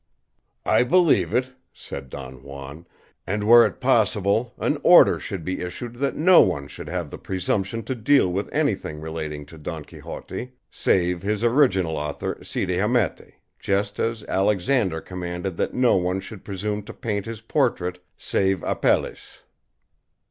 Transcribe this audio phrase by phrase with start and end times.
[0.65, 2.87] "I believe it," said Don Juan;
[3.27, 7.19] "and were it possible, an order should be issued that no one should have the
[7.19, 13.33] presumption to deal with anything relating to Don Quixote, save his original author Cide Hamete;
[13.59, 19.43] just as Alexander commanded that no one should presume to paint his portrait save Apelles."